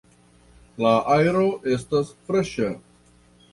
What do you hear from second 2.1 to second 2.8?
freŝa.